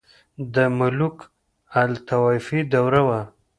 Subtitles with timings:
[0.53, 3.21] •د ملوکالطوایفي دوره وه.